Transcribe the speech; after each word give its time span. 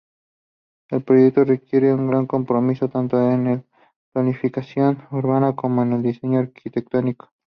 El 0.89 1.03
proyecto 1.03 1.43
requiere 1.43 1.93
un 1.93 2.07
gran 2.07 2.25
compromiso 2.25 2.89
tanto 2.89 3.17
de 3.17 3.63
planificación 4.11 4.97
urbana 5.11 5.55
como 5.55 5.85
de 5.85 6.01
diseño 6.01 6.39
arquitectónico. 6.39 7.29